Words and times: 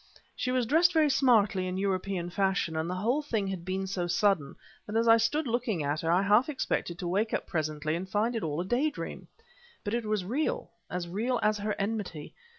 She 0.35 0.49
was 0.49 0.65
dressed 0.65 0.93
very 0.93 1.11
smartly 1.11 1.67
in 1.67 1.77
European 1.77 2.31
fashion, 2.31 2.75
and 2.75 2.89
the 2.89 2.95
whole 2.95 3.21
thing 3.21 3.45
had 3.49 3.63
been 3.63 3.85
so 3.85 4.07
sudden 4.07 4.55
that 4.87 4.95
as 4.95 5.07
I 5.07 5.17
stood 5.17 5.45
looking 5.45 5.83
at 5.83 6.01
her 6.01 6.09
I 6.11 6.23
half 6.23 6.49
expected 6.49 6.97
to 6.97 7.07
wake 7.07 7.35
up 7.35 7.45
presently 7.45 7.95
and 7.95 8.09
find 8.09 8.35
it 8.35 8.41
all 8.41 8.59
a 8.59 8.65
day 8.65 8.89
dream. 8.89 9.27
But 9.83 9.93
it 9.93 10.05
was 10.07 10.25
real 10.25 10.71
as 10.89 11.07
real 11.07 11.39
as 11.43 11.59
her 11.59 11.75
enmity. 11.77 12.33